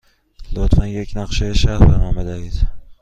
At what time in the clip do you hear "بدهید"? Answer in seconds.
2.15-2.67